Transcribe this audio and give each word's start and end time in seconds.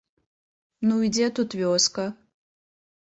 Ну 0.87 0.95
і 1.07 1.11
дзе 1.17 1.29
тут 1.41 1.49
вёска? 1.63 2.09